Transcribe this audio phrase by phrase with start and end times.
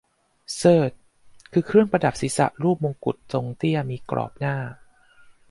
[0.55, 0.91] เทริด
[1.53, 4.55] คือเครื่องประดับศรีษะรูปมงกุฎ ทรงเตี้ย มีกรอบหน้า